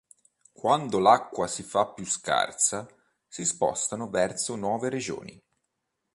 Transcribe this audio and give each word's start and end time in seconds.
Quando 0.51 0.97
l'acqua 0.97 1.45
si 1.45 1.61
fa 1.61 1.85
più 1.93 2.07
scarsa, 2.07 2.89
si 3.27 3.45
spostano 3.45 4.09
verso 4.09 4.55
nuove 4.55 4.89
regioni. 4.89 5.39